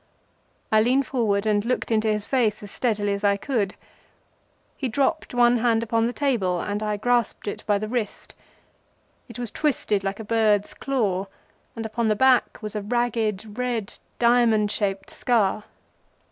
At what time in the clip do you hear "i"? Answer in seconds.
0.71-0.81, 3.23-3.37, 6.81-6.97